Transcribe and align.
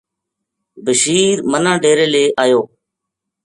بشیر 0.85 1.35
مَنا 1.51 1.73
ڈیرے 1.81 2.05
لے 2.13 2.23
آیو 2.43 2.61